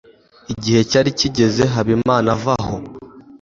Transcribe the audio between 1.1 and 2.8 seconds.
kigeze habimana ava aho